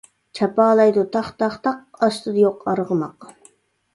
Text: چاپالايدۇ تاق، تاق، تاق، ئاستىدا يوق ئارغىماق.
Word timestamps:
چاپالايدۇ 0.37 1.01
تاق، 1.15 1.27
تاق، 1.43 1.59
تاق، 1.67 2.01
ئاستىدا 2.07 2.43
يوق 2.45 2.65
ئارغىماق. 2.71 3.31